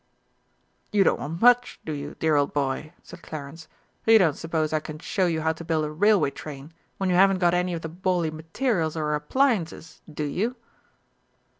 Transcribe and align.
"You 0.91 1.03
don't 1.03 1.19
want 1.19 1.43
much, 1.43 1.79
do 1.85 1.91
you, 1.93 2.15
dear 2.17 2.35
old 2.35 2.53
boy?" 2.53 2.91
said 3.03 3.21
Clarence. 3.21 3.67
"You 4.07 4.17
don't 4.17 4.33
suppose 4.35 4.73
I 4.73 4.79
can 4.79 4.97
show 4.97 5.27
you 5.27 5.41
how 5.41 5.53
to 5.53 5.63
build 5.63 5.85
a 5.85 5.91
railway 5.91 6.31
train 6.31 6.73
when 6.97 7.11
you 7.11 7.15
haven't 7.15 7.37
got 7.37 7.53
any 7.53 7.75
of 7.75 7.83
the 7.83 7.89
bally 7.89 8.31
materials 8.31 8.97
or 8.97 9.13
appliances, 9.13 10.01
do 10.11 10.23
you?" 10.23 10.55